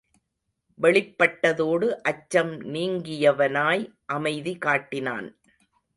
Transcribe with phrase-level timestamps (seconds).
[0.79, 3.85] வெளிப்பட்டதோடு அச்சம் நீங்கியவனாய்
[4.05, 5.29] அமைதி காட்டினான்.